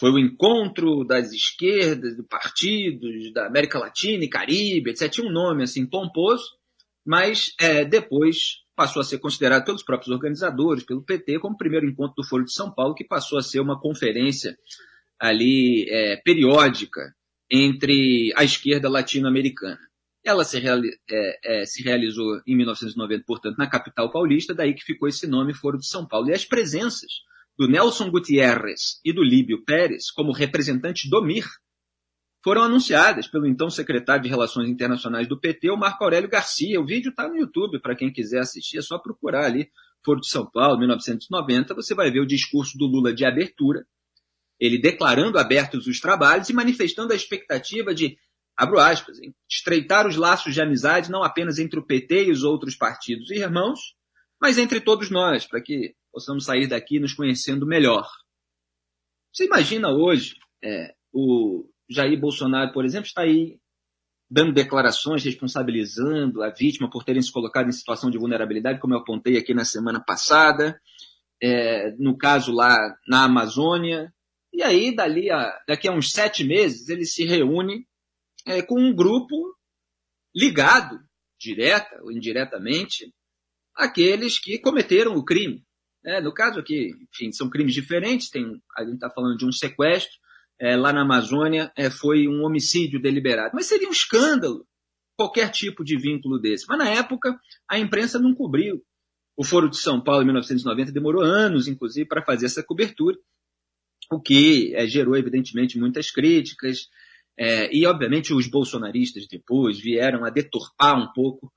Foi 0.00 0.10
o 0.10 0.18
encontro 0.18 1.04
das 1.04 1.30
esquerdas, 1.30 2.16
do 2.16 2.24
partidos 2.24 3.30
da 3.34 3.46
América 3.46 3.78
Latina 3.78 4.24
e 4.24 4.30
Caribe, 4.30 4.90
etc. 4.90 5.10
Tinha 5.10 5.28
um 5.28 5.30
nome 5.30 5.62
assim 5.62 5.84
pomposo, 5.84 6.42
mas 7.04 7.52
é, 7.60 7.84
depois 7.84 8.62
passou 8.74 9.02
a 9.02 9.04
ser 9.04 9.18
considerado 9.18 9.66
pelos 9.66 9.82
próprios 9.82 10.10
organizadores, 10.10 10.84
pelo 10.84 11.04
PT, 11.04 11.38
como 11.38 11.54
o 11.54 11.58
primeiro 11.58 11.86
encontro 11.86 12.14
do 12.16 12.26
Foro 12.26 12.46
de 12.46 12.52
São 12.54 12.72
Paulo, 12.72 12.94
que 12.94 13.04
passou 13.04 13.38
a 13.38 13.42
ser 13.42 13.60
uma 13.60 13.78
conferência 13.78 14.56
ali 15.18 15.86
é, 15.90 16.16
periódica 16.24 17.14
entre 17.50 18.32
a 18.36 18.42
esquerda 18.42 18.88
latino-americana. 18.88 19.80
Ela 20.24 20.44
se, 20.44 20.58
reali 20.58 20.88
é, 21.10 21.60
é, 21.60 21.66
se, 21.66 21.82
realizou 21.82 22.40
em 22.46 22.56
1990, 22.56 23.24
portanto, 23.26 23.58
na 23.58 23.68
capital 23.68 24.10
paulista, 24.10 24.54
daí 24.54 24.72
que 24.72 24.82
ficou 24.82 25.06
esse 25.06 25.26
nome 25.26 25.52
Foro 25.52 25.76
de 25.76 25.86
São 25.86 26.08
Paulo. 26.08 26.30
E 26.30 26.32
as 26.32 26.46
presenças 26.46 27.20
do 27.60 27.68
Nelson 27.68 28.10
Gutierrez 28.10 29.02
e 29.04 29.12
do 29.12 29.22
Líbio 29.22 29.62
Pérez 29.66 30.10
como 30.10 30.32
representantes 30.32 31.10
do 31.10 31.22
MIR 31.22 31.46
foram 32.42 32.62
anunciadas 32.62 33.28
pelo 33.28 33.46
então 33.46 33.68
secretário 33.68 34.22
de 34.22 34.30
Relações 34.30 34.66
Internacionais 34.66 35.28
do 35.28 35.38
PT, 35.38 35.70
o 35.70 35.76
Marco 35.76 36.02
Aurélio 36.02 36.30
Garcia. 36.30 36.80
O 36.80 36.86
vídeo 36.86 37.10
está 37.10 37.28
no 37.28 37.36
YouTube, 37.36 37.78
para 37.82 37.94
quem 37.94 38.10
quiser 38.10 38.38
assistir, 38.38 38.78
é 38.78 38.80
só 38.80 38.98
procurar 38.98 39.44
ali, 39.44 39.68
Foro 40.02 40.20
de 40.20 40.30
São 40.30 40.50
Paulo, 40.50 40.78
1990, 40.78 41.74
você 41.74 41.94
vai 41.94 42.10
ver 42.10 42.20
o 42.20 42.26
discurso 42.26 42.78
do 42.78 42.86
Lula 42.86 43.12
de 43.12 43.26
abertura, 43.26 43.84
ele 44.58 44.80
declarando 44.80 45.38
abertos 45.38 45.86
os 45.86 46.00
trabalhos 46.00 46.48
e 46.48 46.54
manifestando 46.54 47.12
a 47.12 47.16
expectativa 47.16 47.94
de, 47.94 48.16
abro 48.56 48.78
aspas, 48.78 49.18
estreitar 49.46 50.06
os 50.06 50.16
laços 50.16 50.54
de 50.54 50.62
amizade 50.62 51.10
não 51.10 51.22
apenas 51.22 51.58
entre 51.58 51.78
o 51.78 51.84
PT 51.84 52.28
e 52.28 52.30
os 52.30 52.42
outros 52.42 52.74
partidos 52.74 53.30
e 53.30 53.34
irmãos, 53.34 53.80
mas 54.40 54.56
entre 54.56 54.80
todos 54.80 55.10
nós, 55.10 55.46
para 55.46 55.60
que 55.60 55.94
possamos 56.12 56.44
sair 56.44 56.66
daqui 56.66 56.98
nos 56.98 57.14
conhecendo 57.14 57.66
melhor. 57.66 58.08
Você 59.32 59.46
imagina 59.46 59.90
hoje 59.90 60.36
é, 60.62 60.94
o 61.12 61.68
Jair 61.88 62.18
Bolsonaro, 62.18 62.72
por 62.72 62.84
exemplo, 62.84 63.06
está 63.06 63.22
aí 63.22 63.58
dando 64.30 64.52
declarações 64.52 65.24
responsabilizando 65.24 66.42
a 66.42 66.50
vítima 66.50 66.88
por 66.88 67.02
terem 67.02 67.20
se 67.20 67.32
colocado 67.32 67.68
em 67.68 67.72
situação 67.72 68.10
de 68.10 68.18
vulnerabilidade, 68.18 68.78
como 68.78 68.94
eu 68.94 68.98
apontei 68.98 69.36
aqui 69.36 69.52
na 69.52 69.64
semana 69.64 70.00
passada, 70.00 70.80
é, 71.42 71.90
no 71.98 72.16
caso 72.16 72.52
lá 72.52 72.76
na 73.08 73.24
Amazônia. 73.24 74.12
E 74.52 74.62
aí, 74.62 74.94
dali 74.94 75.30
a, 75.30 75.60
daqui 75.66 75.88
a 75.88 75.92
uns 75.92 76.12
sete 76.12 76.44
meses, 76.44 76.88
ele 76.88 77.04
se 77.04 77.24
reúne 77.24 77.86
é, 78.46 78.62
com 78.62 78.80
um 78.80 78.94
grupo 78.94 79.34
ligado, 80.34 81.00
direta 81.38 82.00
ou 82.02 82.12
indiretamente, 82.12 83.12
àqueles 83.74 84.38
que 84.38 84.58
cometeram 84.60 85.16
o 85.16 85.24
crime. 85.24 85.64
É, 86.04 86.20
no 86.20 86.32
caso 86.32 86.58
aqui, 86.58 86.92
enfim, 87.12 87.30
são 87.32 87.50
crimes 87.50 87.74
diferentes, 87.74 88.30
tem, 88.30 88.60
a 88.76 88.84
gente 88.84 88.94
está 88.94 89.10
falando 89.10 89.36
de 89.36 89.44
um 89.44 89.52
sequestro, 89.52 90.18
é, 90.58 90.76
lá 90.76 90.92
na 90.92 91.02
Amazônia 91.02 91.72
é, 91.76 91.90
foi 91.90 92.28
um 92.28 92.44
homicídio 92.44 93.00
deliberado. 93.00 93.52
Mas 93.54 93.66
seria 93.66 93.88
um 93.88 93.92
escândalo 93.92 94.66
qualquer 95.16 95.50
tipo 95.50 95.84
de 95.84 95.98
vínculo 95.98 96.38
desse. 96.38 96.66
Mas 96.68 96.78
na 96.78 96.88
época 96.88 97.38
a 97.68 97.78
imprensa 97.78 98.18
não 98.18 98.34
cobriu. 98.34 98.82
O 99.36 99.44
Foro 99.44 99.70
de 99.70 99.78
São 99.78 100.02
Paulo, 100.02 100.22
em 100.22 100.26
1990, 100.26 100.92
demorou 100.92 101.22
anos, 101.22 101.66
inclusive, 101.66 102.06
para 102.06 102.22
fazer 102.22 102.44
essa 102.44 102.62
cobertura, 102.62 103.16
o 104.12 104.20
que 104.20 104.74
é, 104.74 104.86
gerou, 104.86 105.16
evidentemente, 105.16 105.78
muitas 105.78 106.10
críticas. 106.10 106.88
É, 107.38 107.74
e, 107.74 107.86
obviamente, 107.86 108.34
os 108.34 108.46
bolsonaristas 108.46 109.26
depois 109.26 109.80
vieram 109.80 110.26
a 110.26 110.30
deturpar 110.30 110.98
um 110.98 111.10
pouco, 111.14 111.50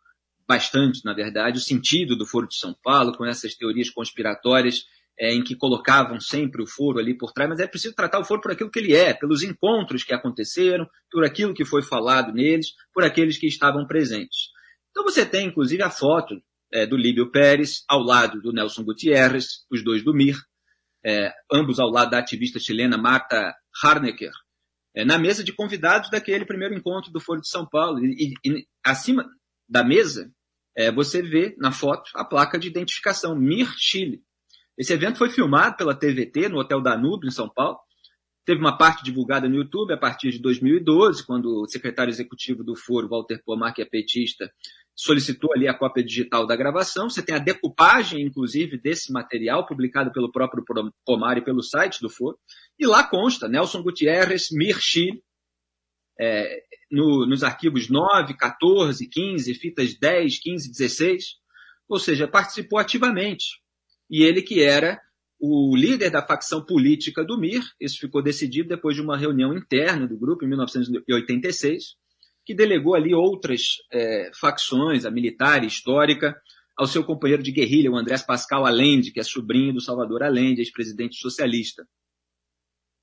bastante, 0.48 1.04
na 1.04 1.14
verdade, 1.14 1.58
o 1.58 1.62
sentido 1.62 2.16
do 2.16 2.26
Foro 2.26 2.48
de 2.48 2.58
São 2.58 2.76
Paulo, 2.84 3.16
com 3.16 3.26
essas 3.26 3.56
teorias 3.56 3.90
conspiratórias 3.90 4.86
é, 5.20 5.34
em 5.34 5.44
que 5.44 5.56
colocavam 5.56 6.20
sempre 6.20 6.62
o 6.62 6.68
foro 6.68 7.00
ali 7.00 7.16
por 7.16 7.32
trás, 7.32 7.50
mas 7.50 7.60
é 7.60 7.68
preciso 7.68 7.96
tratar 7.96 8.20
o 8.20 8.26
foro 8.26 8.42
por 8.42 8.52
aquilo 8.52 8.72
que 8.72 8.80
ele 8.80 8.96
é, 8.96 9.14
pelos 9.14 9.44
encontros 9.44 10.04
que 10.04 10.14
aconteceram, 10.14 10.88
por 11.12 11.24
aquilo 11.24 11.54
que 11.54 11.66
foi 11.66 11.82
falado 11.82 12.34
neles, 12.34 12.74
por 12.94 13.04
aqueles 13.04 13.38
que 13.38 13.48
estavam 13.48 13.86
presentes. 13.86 14.50
Então 14.90 15.04
você 15.04 15.26
tem, 15.26 15.48
inclusive, 15.48 15.84
a 15.84 15.90
foto 15.90 16.36
é, 16.72 16.86
do 16.86 16.98
Líbio 16.98 17.32
Pérez 17.32 17.84
ao 17.88 18.00
lado 18.00 18.42
do 18.42 18.52
Nelson 18.52 18.84
Gutierrez, 18.84 19.66
os 19.72 19.84
dois 19.84 20.04
do 20.04 20.14
MIR, 20.14 20.38
é, 21.06 21.32
ambos 21.52 21.80
ao 21.80 21.90
lado 21.90 22.12
da 22.12 22.20
ativista 22.20 22.60
chilena 22.60 22.98
Marta 22.98 23.54
Harnecker, 23.84 24.32
é, 24.96 25.04
na 25.04 25.18
mesa 25.18 25.44
de 25.44 25.52
convidados 25.52 26.10
daquele 26.10 26.46
primeiro 26.46 26.76
encontro 26.76 27.12
do 27.12 27.20
Foro 27.20 27.42
de 27.42 27.50
São 27.50 27.68
Paulo. 27.68 28.00
E, 28.00 28.34
e, 28.44 28.50
e 28.50 28.68
acima 28.86 29.28
da 29.74 29.84
mesa, 29.84 30.32
é, 30.78 30.92
você 30.92 31.20
vê 31.20 31.56
na 31.58 31.72
foto 31.72 32.12
a 32.14 32.24
placa 32.24 32.60
de 32.60 32.68
identificação 32.68 33.36
MIR 33.36 33.74
Chile. 33.76 34.22
Esse 34.78 34.94
evento 34.94 35.18
foi 35.18 35.32
filmado 35.32 35.78
pela 35.78 35.96
TVT 35.96 36.48
no 36.48 36.60
Hotel 36.60 36.80
Danúbio, 36.80 37.28
em 37.28 37.32
São 37.32 37.50
Paulo. 37.50 37.80
Teve 38.46 38.60
uma 38.60 38.78
parte 38.78 39.04
divulgada 39.04 39.50
no 39.50 39.56
YouTube 39.56 39.92
a 39.92 39.98
partir 39.98 40.30
de 40.30 40.40
2012, 40.40 41.26
quando 41.26 41.64
o 41.64 41.68
secretário 41.68 42.12
executivo 42.12 42.64
do 42.64 42.76
Foro, 42.76 43.10
Walter 43.10 43.42
Pomar, 43.44 43.74
que 43.74 43.82
é 43.82 43.86
petista, 43.86 44.52
solicitou 44.96 45.52
ali 45.54 45.68
a 45.68 45.74
cópia 45.74 46.04
digital 46.04 46.46
da 46.46 46.56
gravação. 46.56 47.10
Você 47.10 47.24
tem 47.24 47.34
a 47.34 47.40
decupagem, 47.40 48.22
inclusive, 48.22 48.80
desse 48.80 49.12
material, 49.12 49.66
publicado 49.66 50.12
pelo 50.12 50.32
próprio 50.32 50.64
Pomar 51.04 51.40
e 51.40 51.44
pelo 51.44 51.64
site 51.64 52.00
do 52.00 52.12
Foro. 52.12 52.38
E 52.78 52.86
lá 52.86 53.04
consta 53.04 53.48
Nelson 53.48 53.82
Gutierrez, 53.82 54.50
Mir 54.52 54.80
é, 56.24 56.64
no, 56.92 57.26
nos 57.26 57.44
arquivos 57.44 57.90
9, 57.90 58.36
14, 58.36 59.08
15, 59.08 59.54
fitas 59.56 59.94
10, 59.96 60.40
15, 60.40 60.72
16. 60.72 61.26
Ou 61.90 62.00
seja, 62.00 62.28
participou 62.28 62.80
ativamente. 62.80 63.62
E 64.10 64.24
ele 64.24 64.42
que 64.42 64.62
era 64.62 65.02
o 65.40 65.76
líder 65.76 66.10
da 66.10 66.26
facção 66.26 66.66
política 66.66 67.24
do 67.24 67.38
MIR, 67.38 67.64
isso 67.80 68.00
ficou 68.00 68.22
decidido 68.22 68.70
depois 68.70 68.96
de 68.96 69.02
uma 69.02 69.18
reunião 69.18 69.54
interna 69.54 70.08
do 70.08 70.18
grupo 70.18 70.46
em 70.46 70.48
1986, 70.48 71.96
que 72.46 72.56
delegou 72.56 72.96
ali 72.96 73.14
outras 73.14 73.78
é, 73.92 74.32
facções, 74.40 75.04
a 75.06 75.12
militar 75.12 75.64
e 75.64 75.68
histórica, 75.68 76.34
ao 76.78 76.88
seu 76.88 77.04
companheiro 77.04 77.44
de 77.44 77.52
guerrilha, 77.52 77.92
o 77.92 77.98
Andrés 77.98 78.22
Pascal 78.22 78.66
Allende, 78.66 79.12
que 79.12 79.20
é 79.20 79.24
sobrinho 79.24 79.74
do 79.74 79.82
Salvador 79.82 80.24
Allende, 80.24 80.62
ex-presidente 80.62 81.18
socialista. 81.18 81.86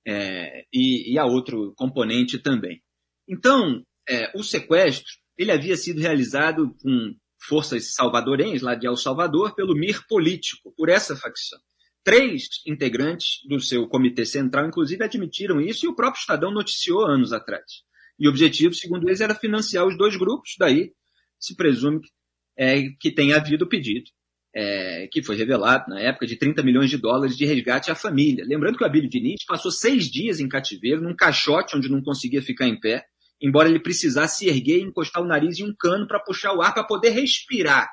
É, 0.07 0.65
e, 0.73 1.13
e, 1.13 1.19
a 1.19 1.27
outro 1.27 1.75
componente 1.77 2.39
também. 2.39 2.83
Então, 3.31 3.85
é, 4.09 4.33
o 4.35 4.43
sequestro 4.43 5.13
ele 5.39 5.53
havia 5.53 5.77
sido 5.77 6.01
realizado 6.01 6.75
com 6.83 7.15
forças 7.49 7.95
salvadorenhas 7.95 8.61
lá 8.61 8.75
de 8.75 8.87
El 8.87 8.97
Salvador 8.97 9.55
pelo 9.55 9.75
MIR 9.75 10.07
político, 10.07 10.75
por 10.77 10.89
essa 10.89 11.17
facção. 11.17 11.59
Três 12.03 12.49
integrantes 12.67 13.39
do 13.49 13.61
seu 13.61 13.87
comitê 13.87 14.27
central, 14.27 14.67
inclusive, 14.67 15.05
admitiram 15.05 15.61
isso 15.61 15.87
e 15.87 15.89
o 15.89 15.95
próprio 15.95 16.21
Estadão 16.21 16.51
noticiou 16.51 17.07
anos 17.07 17.33
atrás. 17.33 17.83
E 18.19 18.27
o 18.27 18.31
objetivo, 18.31 18.75
segundo 18.75 19.09
eles, 19.09 19.21
era 19.21 19.35
financiar 19.35 19.87
os 19.87 19.97
dois 19.97 20.17
grupos, 20.17 20.57
daí 20.59 20.93
se 21.39 21.55
presume 21.57 22.01
que, 22.01 22.11
é, 22.59 22.83
que 22.99 23.11
tenha 23.11 23.37
havido 23.37 23.65
o 23.65 23.69
pedido, 23.69 24.11
é, 24.55 25.09
que 25.11 25.23
foi 25.23 25.37
revelado 25.37 25.89
na 25.89 26.01
época, 26.01 26.27
de 26.27 26.37
30 26.37 26.63
milhões 26.63 26.91
de 26.91 26.99
dólares 26.99 27.37
de 27.37 27.47
resgate 27.47 27.91
à 27.91 27.95
família. 27.95 28.45
Lembrando 28.47 28.77
que 28.77 28.83
o 28.83 28.87
Abílio 28.87 29.09
Diniz 29.09 29.45
passou 29.47 29.71
seis 29.71 30.11
dias 30.11 30.41
em 30.41 30.49
cativeiro, 30.49 31.01
num 31.01 31.15
caixote 31.15 31.77
onde 31.77 31.89
não 31.89 32.03
conseguia 32.03 32.43
ficar 32.43 32.67
em 32.67 32.79
pé, 32.79 33.07
embora 33.41 33.69
ele 33.69 33.81
precisasse 33.81 34.49
erguer 34.49 34.79
e 34.79 34.83
encostar 34.83 35.23
o 35.23 35.27
nariz 35.27 35.59
em 35.59 35.65
um 35.65 35.75
cano 35.75 36.07
para 36.07 36.21
puxar 36.21 36.55
o 36.55 36.63
ar 36.63 36.75
para 36.75 36.85
poder 36.85 37.11
respirar. 37.11 37.91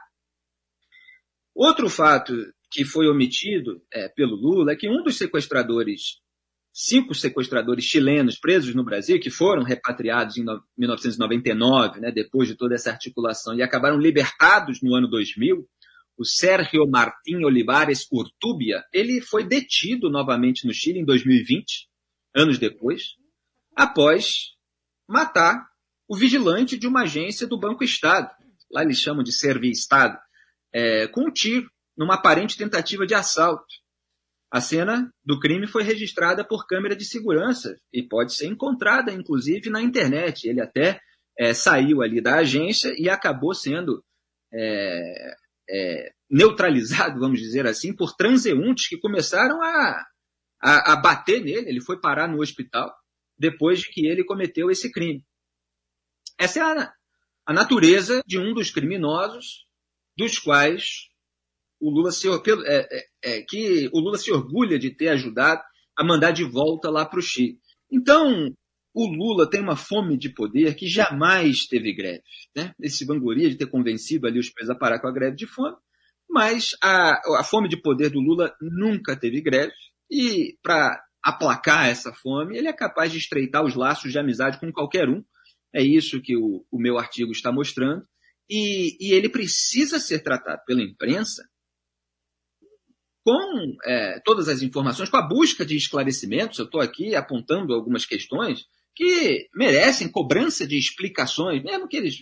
Outro 1.55 1.89
fato 1.89 2.33
que 2.69 2.83
foi 2.83 3.07
omitido 3.07 3.81
é, 3.91 4.09
pelo 4.09 4.35
Lula 4.35 4.73
é 4.73 4.75
que 4.75 4.89
um 4.89 5.01
dos 5.03 5.17
sequestradores 5.17 6.19
cinco 6.79 7.15
sequestradores 7.15 7.85
chilenos 7.85 8.37
presos 8.37 8.75
no 8.75 8.83
Brasil, 8.83 9.19
que 9.19 9.31
foram 9.31 9.63
repatriados 9.63 10.37
em 10.37 10.45
1999, 10.77 11.99
né, 11.99 12.11
depois 12.11 12.47
de 12.47 12.55
toda 12.55 12.75
essa 12.75 12.91
articulação, 12.91 13.55
e 13.55 13.63
acabaram 13.63 13.97
libertados 13.97 14.79
no 14.83 14.93
ano 14.93 15.07
2000, 15.07 15.67
o 16.15 16.23
Sérgio 16.23 16.87
Martín 16.87 17.43
Olivares 17.43 18.07
Urtubia, 18.11 18.83
ele 18.93 19.21
foi 19.21 19.43
detido 19.43 20.07
novamente 20.07 20.67
no 20.67 20.73
Chile 20.73 20.99
em 20.99 21.05
2020, 21.05 21.87
anos 22.35 22.59
depois, 22.59 23.15
após 23.75 24.55
matar 25.07 25.67
o 26.07 26.15
vigilante 26.15 26.77
de 26.77 26.87
uma 26.87 27.03
agência 27.03 27.45
do 27.45 27.59
Banco 27.59 27.83
Estado, 27.83 28.29
lá 28.71 28.81
eles 28.83 28.97
chamam 28.97 29.23
de 29.23 29.31
Servir 29.31 29.71
Estado, 29.71 30.17
é, 30.73 31.07
com 31.07 31.27
um 31.27 31.31
tiro, 31.31 31.69
numa 31.97 32.15
aparente 32.15 32.57
tentativa 32.57 33.05
de 33.05 33.13
assalto. 33.13 33.65
A 34.49 34.61
cena 34.61 35.11
do 35.25 35.39
crime 35.39 35.67
foi 35.67 35.83
registrada 35.83 36.43
por 36.43 36.65
câmera 36.65 36.95
de 36.95 37.03
segurança 37.03 37.75
e 37.91 38.01
pode 38.01 38.33
ser 38.33 38.47
encontrada, 38.47 39.11
inclusive, 39.11 39.69
na 39.69 39.81
internet. 39.81 40.47
Ele 40.47 40.61
até 40.61 41.01
é, 41.37 41.53
saiu 41.53 42.01
ali 42.01 42.21
da 42.21 42.35
agência 42.37 42.93
e 42.97 43.09
acabou 43.09 43.53
sendo 43.53 44.01
é, 44.53 45.35
é, 45.69 46.11
neutralizado, 46.29 47.19
vamos 47.19 47.39
dizer 47.39 47.67
assim, 47.67 47.93
por 47.93 48.15
transeuntes 48.15 48.87
que 48.87 48.97
começaram 48.97 49.61
a, 49.61 50.05
a, 50.61 50.93
a 50.93 50.95
bater 50.95 51.43
nele. 51.43 51.69
Ele 51.69 51.81
foi 51.81 51.99
parar 51.99 52.29
no 52.29 52.41
hospital 52.41 52.93
depois 53.37 53.79
de 53.79 53.89
que 53.89 54.07
ele 54.07 54.23
cometeu 54.23 54.69
esse 54.69 54.91
crime. 54.91 55.23
Essa 56.37 56.59
é 56.59 56.61
a, 56.63 56.93
a 57.45 57.53
natureza 57.53 58.21
de 58.25 58.37
um 58.39 58.53
dos 58.53 58.69
criminosos 58.71 59.65
dos 60.17 60.39
quais 60.39 61.07
o 61.79 61.89
Lula 61.91 62.11
se, 62.11 62.27
é, 62.27 62.37
é, 62.65 63.05
é, 63.23 63.41
que 63.41 63.89
o 63.93 63.99
Lula 63.99 64.17
se 64.17 64.31
orgulha 64.31 64.79
de 64.79 64.89
ter 64.89 65.09
ajudado 65.09 65.61
a 65.95 66.03
mandar 66.03 66.31
de 66.31 66.43
volta 66.43 66.89
lá 66.89 67.05
para 67.05 67.19
o 67.19 67.21
Chile. 67.21 67.59
Então, 67.91 68.51
o 68.93 69.07
Lula 69.07 69.49
tem 69.49 69.61
uma 69.61 69.75
fome 69.75 70.17
de 70.17 70.29
poder 70.29 70.75
que 70.75 70.87
jamais 70.87 71.67
teve 71.67 71.93
greve. 71.93 72.23
Né? 72.55 72.73
Ele 72.79 72.89
se 72.89 73.05
de 73.05 73.55
ter 73.55 73.67
convencido 73.67 74.27
ali 74.27 74.39
os 74.39 74.49
países 74.49 74.71
a 74.71 74.75
parar 74.75 74.99
com 74.99 75.07
a 75.07 75.13
greve 75.13 75.35
de 75.35 75.45
fome, 75.45 75.75
mas 76.29 76.75
a, 76.81 77.39
a 77.39 77.43
fome 77.43 77.69
de 77.69 77.77
poder 77.77 78.09
do 78.09 78.19
Lula 78.19 78.55
nunca 78.59 79.15
teve 79.15 79.39
greve 79.41 79.73
e 80.09 80.57
para 80.61 80.99
aplacar 81.27 81.89
essa 81.89 82.13
fome, 82.13 82.57
ele 82.57 82.69
é 82.69 82.73
capaz 82.73 83.11
de 83.11 83.17
estreitar 83.17 83.65
os 83.65 83.75
laços 83.75 84.13
de 84.13 84.17
amizade 84.17 84.57
com 84.61 84.71
qualquer 84.71 85.09
um. 85.09 85.21
É 85.75 85.83
isso 85.83 86.21
que 86.21 86.37
o, 86.37 86.65
o 86.71 86.79
meu 86.79 86.97
artigo 86.97 87.33
está 87.33 87.51
mostrando. 87.51 88.07
E, 88.49 88.95
e, 89.05 89.11
ele 89.11 89.27
precisa 89.27 89.99
ser 89.99 90.19
tratado 90.19 90.61
pela 90.65 90.81
imprensa 90.81 91.43
com 93.25 93.75
é, 93.83 94.21
todas 94.23 94.47
as 94.47 94.61
informações, 94.61 95.09
com 95.09 95.17
a 95.17 95.27
busca 95.27 95.65
de 95.65 95.75
esclarecimentos. 95.75 96.59
Eu 96.59 96.65
estou 96.65 96.79
aqui 96.79 97.13
apontando 97.13 97.73
algumas 97.73 98.05
questões 98.05 98.65
que 98.95 99.49
merecem 99.53 100.09
cobrança 100.09 100.65
de 100.65 100.77
explicações, 100.77 101.61
mesmo 101.61 101.89
que 101.89 101.97
eles 101.97 102.15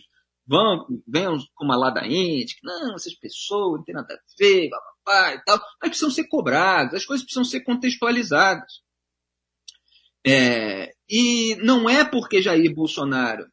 vão, 0.48 0.88
venham 1.08 1.38
com 1.54 1.64
uma 1.64 1.78
ladainha, 1.78 2.44
que 2.44 2.56
não, 2.64 2.96
essas 2.96 3.14
pessoas 3.14 3.78
não 3.78 3.84
têm 3.84 3.94
nada 3.94 4.16
a 4.16 4.18
ver, 4.40 4.68
blá, 5.06 5.36
e 5.36 5.44
tal, 5.44 5.60
mas 5.80 5.90
precisam 5.90 6.10
ser 6.10 6.28
cobradas, 6.28 6.96
as 6.96 7.06
coisas 7.06 7.24
precisam 7.24 7.46
ser 7.46 7.62
contextualizadas. 7.62 8.84
É, 10.26 10.92
e 11.10 11.56
não 11.58 11.90
é 11.90 12.04
porque 12.04 12.42
Jair 12.42 12.74
Bolsonaro 12.74 13.46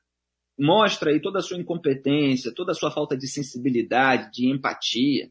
mostra 0.59 1.11
aí 1.11 1.21
toda 1.21 1.39
a 1.39 1.43
sua 1.43 1.59
incompetência, 1.59 2.55
toda 2.55 2.73
a 2.73 2.75
sua 2.75 2.91
falta 2.91 3.17
de 3.17 3.27
sensibilidade, 3.27 4.31
de 4.33 4.51
empatia, 4.51 5.29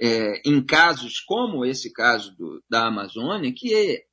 é, 0.00 0.40
em 0.48 0.64
casos 0.64 1.20
como 1.20 1.64
esse 1.64 1.92
caso 1.92 2.34
do, 2.36 2.62
da 2.70 2.86
Amazônia, 2.86 3.52
que 3.54 4.04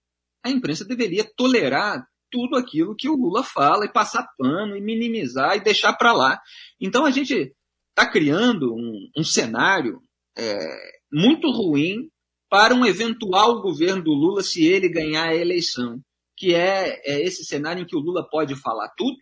a 0.43 0.49
imprensa 0.49 0.83
deveria 0.85 1.23
tolerar 1.35 2.07
tudo 2.31 2.55
aquilo 2.55 2.95
que 2.95 3.07
o 3.07 3.15
Lula 3.15 3.43
fala 3.43 3.85
e 3.85 3.91
passar 3.91 4.27
pano 4.37 4.75
e 4.75 4.81
minimizar 4.81 5.55
e 5.55 5.63
deixar 5.63 5.93
para 5.93 6.13
lá. 6.13 6.39
Então 6.81 7.05
a 7.05 7.11
gente 7.11 7.53
está 7.89 8.09
criando 8.09 8.73
um, 8.73 9.09
um 9.17 9.23
cenário 9.23 10.01
é, 10.37 10.57
muito 11.11 11.49
ruim 11.51 12.09
para 12.49 12.73
um 12.73 12.85
eventual 12.85 13.61
governo 13.61 14.03
do 14.03 14.11
Lula 14.11 14.43
se 14.43 14.65
ele 14.65 14.89
ganhar 14.89 15.29
a 15.29 15.35
eleição, 15.35 15.99
que 16.35 16.53
é, 16.53 17.01
é 17.05 17.21
esse 17.21 17.43
cenário 17.43 17.83
em 17.83 17.85
que 17.85 17.95
o 17.95 17.99
Lula 17.99 18.27
pode 18.29 18.55
falar 18.55 18.89
tudo 18.97 19.17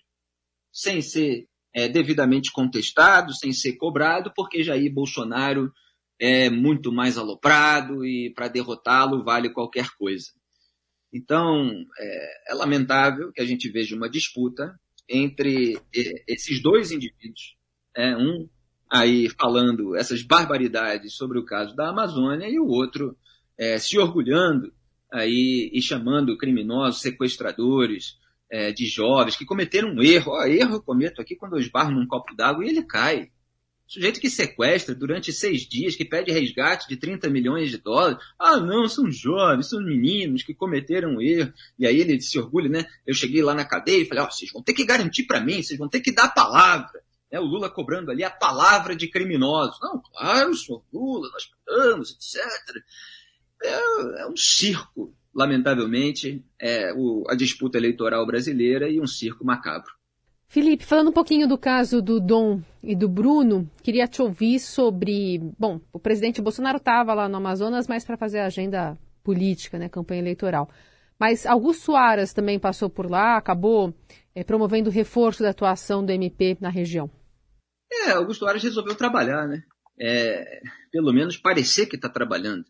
sem 0.72 1.02
ser 1.02 1.48
é, 1.74 1.88
devidamente 1.88 2.52
contestado, 2.52 3.34
sem 3.34 3.52
ser 3.54 3.74
cobrado, 3.74 4.32
porque 4.36 4.64
Jair 4.64 4.92
Bolsonaro 4.92 5.72
é 6.20 6.50
muito 6.50 6.92
mais 6.92 7.18
aloprado 7.18 8.06
e 8.06 8.32
para 8.34 8.48
derrotá-lo 8.48 9.24
vale 9.24 9.50
qualquer 9.50 9.90
coisa. 9.98 10.32
Então, 11.12 11.70
é, 12.00 12.52
é, 12.52 12.54
lamentável 12.56 13.32
que 13.32 13.42
a 13.42 13.46
gente 13.46 13.70
veja 13.70 13.96
uma 13.96 14.10
disputa 14.10 14.80
entre 15.08 15.78
esses 16.28 16.62
dois 16.62 16.92
indivíduos, 16.92 17.56
é, 17.96 18.16
um 18.16 18.50
aí 18.90 19.28
falando 19.30 19.96
essas 19.96 20.24
barbaridades 20.24 21.16
sobre 21.16 21.38
o 21.38 21.46
caso 21.46 21.76
da 21.76 21.90
Amazônia 21.90 22.48
e 22.48 22.60
o 22.60 22.68
outro 22.68 23.18
é, 23.58 23.78
se 23.78 23.98
orgulhando 23.98 24.74
aí 25.14 25.70
e 25.72 25.82
chamando 25.82 26.38
criminosos, 26.38 27.02
sequestradores 27.02 28.18
é, 28.50 28.72
de 28.72 28.86
jovens 28.88 29.36
que 29.36 29.46
cometeram 29.46 29.90
um 29.90 30.02
erro. 30.02 30.32
Ó, 30.32 30.44
erro 30.46 30.76
eu 30.76 30.82
cometo 30.82 31.22
aqui 31.22 31.36
quando 31.36 31.54
eu 31.54 31.60
esbarro 31.60 31.92
num 31.92 32.08
copo 32.08 32.36
d'água 32.36 32.66
e 32.66 32.70
ele 32.70 32.84
cai. 32.84 33.32
Sujeito 33.86 34.20
que 34.20 34.30
sequestra 34.30 34.96
durante 34.96 35.32
seis 35.32 35.68
dias, 35.68 35.96
que 35.96 36.04
pede 36.04 36.32
resgate 36.32 36.88
de 36.88 36.98
30 36.98 37.30
milhões 37.30 37.70
de 37.70 37.78
dólares. 37.78 38.18
Ah, 38.40 38.58
não, 38.58 38.88
são 38.88 39.12
jovens, 39.12 39.70
são 39.70 39.84
meninos 39.84 40.42
que 40.42 40.54
cometeram 40.54 41.16
um 41.16 41.22
erro. 41.22 41.54
E 41.78 41.86
aí 41.86 42.00
ele 42.00 42.20
se 42.20 42.40
orgulha, 42.40 42.70
né? 42.70 42.86
Eu 43.06 43.14
cheguei 43.14 43.44
lá 43.44 43.54
na 43.54 43.66
cadeia 43.66 44.02
e 44.02 44.06
falei, 44.06 44.24
ó, 44.24 44.28
oh, 44.28 44.32
vocês 44.32 44.52
vão 44.52 44.64
ter 44.64 44.74
que 44.74 44.86
garantir 44.86 45.26
para 45.26 45.42
mim, 45.42 45.62
vocês 45.62 45.78
vão 45.78 45.88
ter 45.88 46.00
que 46.00 46.12
dar 46.12 46.24
a 46.24 46.30
palavra. 46.30 47.04
É, 47.30 47.40
o 47.40 47.44
Lula 47.44 47.70
cobrando 47.70 48.10
ali 48.10 48.24
a 48.24 48.32
palavra 48.32 48.96
de 48.96 49.08
criminosos. 49.08 49.78
Não, 49.82 50.02
claro, 50.02 50.56
senhor 50.56 50.84
Lula, 50.92 51.30
nós 51.32 51.46
pagamos, 51.66 52.12
etc. 52.12 52.44
É, 53.64 54.22
é 54.24 54.28
um 54.28 54.36
circo, 54.36 55.14
lamentavelmente, 55.34 56.44
é 56.60 56.94
o, 56.94 57.24
a 57.30 57.36
disputa 57.36 57.78
eleitoral 57.78 58.26
brasileira 58.26 58.90
e 58.90 59.00
um 59.00 59.08
circo 59.08 59.46
macabro. 59.46 59.92
Felipe, 60.48 60.86
falando 60.86 61.10
um 61.10 61.14
pouquinho 61.14 61.48
do 61.48 61.58
caso 61.58 62.00
do 62.00 62.20
Dom 62.20 62.62
e 62.84 62.96
do 62.96 63.10
Bruno, 63.10 63.68
queria 63.82 64.08
te 64.08 64.22
ouvir 64.22 64.60
sobre. 64.60 65.40
Bom, 65.58 65.82
o 65.92 65.98
presidente 65.98 66.44
Bolsonaro 66.44 66.78
estava 66.78 67.14
lá 67.14 67.28
no 67.28 67.38
Amazonas, 67.38 67.88
mas 67.88 68.06
para 68.06 68.18
fazer 68.18 68.40
a 68.40 68.46
agenda 68.46 68.96
política, 69.24 69.80
né, 69.80 69.90
campanha 69.90 70.22
eleitoral. 70.22 70.70
Mas 71.20 71.46
Augusto 71.46 71.96
Aras 71.96 72.34
também 72.34 72.60
passou 72.60 72.90
por 72.90 73.10
lá, 73.10 73.38
acabou 73.38 73.94
é, 74.36 74.44
promovendo 74.44 74.90
o 74.90 74.94
reforço 74.94 75.42
da 75.42 75.50
atuação 75.50 76.06
do 76.06 76.12
MP 76.12 76.58
na 76.60 76.70
região. 76.70 77.10
É, 77.92 78.12
Augusto 78.12 78.46
Aras 78.46 78.62
resolveu 78.62 78.94
trabalhar, 78.94 79.48
né? 79.48 79.64
É, 80.00 80.62
pelo 80.92 81.14
menos 81.14 81.38
parecer 81.38 81.86
que 81.86 81.96
está 81.96 82.10
trabalhando. 82.10 82.66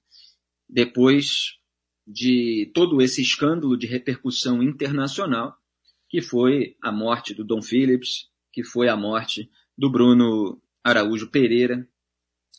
Depois 0.73 1.59
de 2.05 2.71
todo 2.73 2.99
esse 2.99 3.21
escândalo 3.21 3.77
de 3.77 3.85
repercussão 3.85 4.63
internacional, 4.63 5.55
que 6.09 6.19
foi 6.19 6.75
a 6.81 6.91
morte 6.91 7.31
do 7.31 7.43
Dom 7.43 7.61
Phillips, 7.61 8.27
que 8.51 8.63
foi 8.63 8.89
a 8.89 8.97
morte 8.97 9.51
do 9.77 9.87
Bruno 9.87 10.59
Araújo 10.83 11.29
Pereira, 11.29 11.87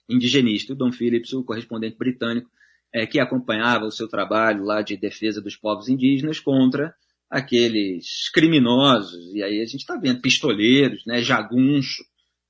indigenista. 0.08 0.72
O 0.72 0.76
Dom 0.76 0.92
Phillips, 0.92 1.32
o 1.32 1.42
correspondente 1.42 1.98
britânico, 1.98 2.48
é, 2.92 3.04
que 3.04 3.18
acompanhava 3.18 3.84
o 3.84 3.90
seu 3.90 4.06
trabalho 4.06 4.62
lá 4.62 4.80
de 4.80 4.96
defesa 4.96 5.42
dos 5.42 5.56
povos 5.56 5.88
indígenas 5.88 6.38
contra 6.38 6.94
aqueles 7.28 8.30
criminosos, 8.32 9.34
e 9.34 9.42
aí 9.42 9.60
a 9.60 9.66
gente 9.66 9.80
está 9.80 9.96
vendo 9.96 10.20
pistoleiros, 10.20 11.04
né, 11.04 11.20
jagunço, 11.20 12.04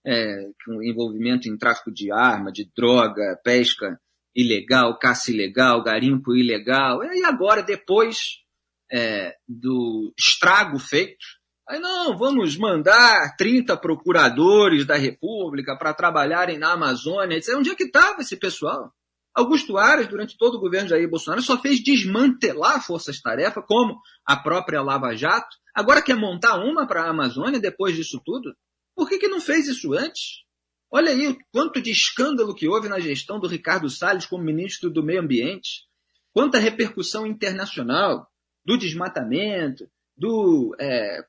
é, 0.04 0.50
com 0.66 0.82
envolvimento 0.82 1.48
em 1.48 1.56
tráfico 1.56 1.90
de 1.90 2.12
arma, 2.12 2.52
de 2.52 2.70
droga, 2.76 3.40
pesca 3.42 3.98
ilegal, 4.34 4.98
caça 4.98 5.30
ilegal, 5.30 5.82
garimpo 5.82 6.34
ilegal. 6.34 7.02
E 7.04 7.24
agora, 7.24 7.62
depois 7.62 8.40
é, 8.92 9.34
do 9.46 10.12
estrago 10.18 10.78
feito, 10.78 11.24
aí 11.68 11.78
não, 11.78 12.16
vamos 12.16 12.56
mandar 12.56 13.34
30 13.36 13.76
procuradores 13.76 14.84
da 14.84 14.96
República 14.96 15.76
para 15.76 15.94
trabalharem 15.94 16.58
na 16.58 16.72
Amazônia. 16.72 17.40
Onde 17.56 17.70
é 17.70 17.74
que 17.74 17.84
estava 17.84 18.20
esse 18.20 18.36
pessoal? 18.36 18.92
Augusto 19.34 19.76
Aras, 19.76 20.06
durante 20.06 20.38
todo 20.38 20.56
o 20.56 20.60
governo 20.60 20.88
Jair 20.88 21.10
Bolsonaro, 21.10 21.42
só 21.42 21.60
fez 21.60 21.82
desmantelar 21.82 22.84
forças-tarefa, 22.84 23.60
como 23.62 23.98
a 24.24 24.36
própria 24.36 24.80
Lava 24.80 25.16
Jato. 25.16 25.56
Agora 25.74 26.00
quer 26.00 26.14
montar 26.14 26.56
uma 26.56 26.86
para 26.86 27.02
a 27.02 27.10
Amazônia 27.10 27.58
depois 27.58 27.96
disso 27.96 28.22
tudo? 28.24 28.54
Por 28.94 29.08
que, 29.08 29.18
que 29.18 29.26
não 29.26 29.40
fez 29.40 29.66
isso 29.66 29.92
antes? 29.92 30.43
Olha 30.96 31.10
aí 31.10 31.26
o 31.26 31.36
quanto 31.50 31.82
de 31.82 31.90
escândalo 31.90 32.54
que 32.54 32.68
houve 32.68 32.88
na 32.88 33.00
gestão 33.00 33.40
do 33.40 33.48
Ricardo 33.48 33.90
Salles 33.90 34.26
como 34.26 34.44
ministro 34.44 34.88
do 34.88 35.02
Meio 35.02 35.22
Ambiente. 35.22 35.88
Quanta 36.32 36.56
repercussão 36.56 37.26
internacional 37.26 38.30
do 38.64 38.78
desmatamento, 38.78 39.90
do, 40.16 40.72
é, 40.78 41.24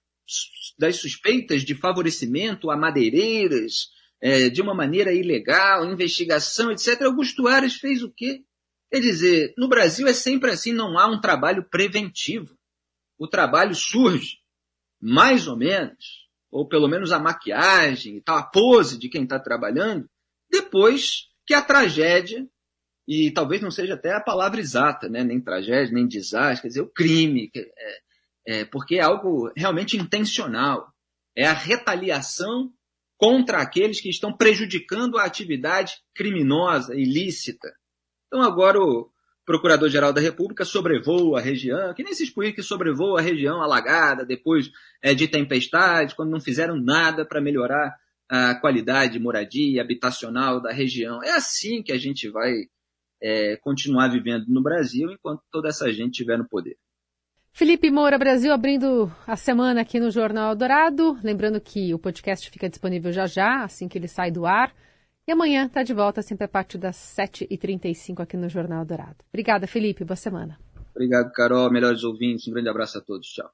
das 0.78 0.98
suspeitas 0.98 1.64
de 1.64 1.74
favorecimento 1.74 2.70
a 2.70 2.78
madeireiras, 2.78 3.90
é, 4.22 4.50
de 4.50 4.62
uma 4.62 4.76
maneira 4.76 5.12
ilegal, 5.12 5.84
investigação, 5.92 6.72
etc. 6.72 7.02
Augusto 7.02 7.48
Aras 7.48 7.74
fez 7.74 8.04
o 8.04 8.12
quê? 8.12 8.44
Quer 8.92 9.00
dizer, 9.00 9.56
no 9.58 9.68
Brasil 9.68 10.06
é 10.06 10.14
sempre 10.14 10.52
assim, 10.52 10.74
não 10.74 10.96
há 11.00 11.08
um 11.08 11.20
trabalho 11.20 11.68
preventivo. 11.68 12.56
O 13.18 13.28
trabalho 13.28 13.74
surge, 13.74 14.38
mais 15.02 15.48
ou 15.48 15.58
menos, 15.58 16.25
ou 16.52 16.68
pelo 16.68 16.88
menos 16.88 17.12
a 17.12 17.20
maquiagem 17.20 18.18
e 18.18 18.22
tal, 18.22 18.38
a 18.38 18.44
pose 18.44 18.98
de 18.98 19.10
quem 19.10 19.24
está 19.24 19.40
trabalhando, 19.40 20.10
depois 20.50 21.30
que 21.46 21.54
a 21.54 21.62
tragédia, 21.62 22.48
e 23.08 23.32
talvez 23.32 23.62
não 23.62 23.70
seja 23.70 23.94
até 23.94 24.14
a 24.14 24.22
palavra 24.22 24.60
exata, 24.60 25.08
né? 25.08 25.24
nem 25.24 25.40
tragédia, 25.40 25.94
nem 25.94 26.08
desastre, 26.08 26.64
quer 26.64 26.68
dizer, 26.70 26.82
o 26.82 26.92
crime, 26.92 27.52
é, 27.56 28.02
é, 28.48 28.66
porque 28.66 28.96
é 28.96 29.02
algo 29.02 29.52
realmente 29.56 29.98
intencional. 29.98 30.92
É 31.36 31.46
a 31.46 31.54
retaliação 31.54 32.72
contra 33.18 33.62
aqueles 33.62 34.02
que 34.02 34.10
estão 34.10 34.36
prejudicando 34.36 35.18
a 35.18 35.26
atividade 35.26 35.96
criminosa, 36.14 36.96
ilícita. 36.96 37.72
Então 38.28 38.42
agora 38.42 38.80
o, 38.80 39.10
Procurador-Geral 39.46 40.12
da 40.12 40.20
República 40.20 40.66
sobrevoa 40.66 41.40
a 41.40 41.42
região, 41.42 41.94
que 41.94 42.04
nem 42.04 42.12
esses 42.12 42.30
políticos 42.30 42.66
que 42.66 42.68
sobrevoam 42.68 43.16
a 43.16 43.22
região 43.22 43.62
alagada 43.62 44.26
depois 44.26 44.72
é, 45.02 45.14
de 45.14 45.28
tempestades, 45.28 46.16
quando 46.16 46.32
não 46.32 46.42
fizeram 46.42 46.76
nada 46.76 47.24
para 47.24 47.40
melhorar 47.40 47.96
a 48.28 48.56
qualidade 48.56 49.14
de 49.14 49.20
moradia 49.20 49.82
habitacional 49.82 50.60
da 50.60 50.72
região. 50.72 51.24
É 51.24 51.32
assim 51.32 51.84
que 51.84 51.92
a 51.92 51.98
gente 51.98 52.28
vai 52.30 52.54
é, 53.22 53.56
continuar 53.58 54.08
vivendo 54.10 54.46
no 54.48 54.64
Brasil 54.64 55.12
enquanto 55.12 55.44
toda 55.52 55.70
essa 55.70 55.92
gente 55.92 56.12
estiver 56.12 56.38
no 56.38 56.48
poder. 56.48 56.76
Felipe 57.52 57.90
Moura 57.90 58.18
Brasil 58.18 58.52
abrindo 58.52 59.10
a 59.26 59.38
semana 59.38 59.82
aqui 59.82 60.00
no 60.00 60.12
Jornal 60.12 60.56
Dourado. 60.56 61.18
Lembrando 61.24 61.62
que 61.62 61.94
o 61.94 62.00
podcast 62.00 62.50
fica 62.50 62.68
disponível 62.68 63.14
já 63.14 63.28
já, 63.28 63.64
assim 63.64 63.88
que 63.88 63.98
ele 63.98 64.08
sai 64.08 64.30
do 64.30 64.46
ar. 64.46 64.74
E 65.28 65.32
amanhã 65.32 65.66
está 65.66 65.82
de 65.82 65.92
volta, 65.92 66.22
sempre 66.22 66.46
a 66.46 66.48
partir 66.48 66.78
das 66.78 66.96
7h35 66.98 68.22
aqui 68.22 68.38
no 68.38 68.48
Jornal 68.48 68.86
Dourado. 68.86 69.18
Obrigada, 69.30 69.66
Felipe. 69.66 70.06
Boa 70.06 70.16
semana. 70.16 70.60
Obrigado, 70.92 71.32
Carol. 71.32 71.72
Melhores 71.72 72.04
ouvintes. 72.04 72.48
Um 72.48 72.52
grande 72.52 72.70
abraço 72.70 73.00
a 73.00 73.02
todos. 73.02 73.28
Tchau. 73.28 73.50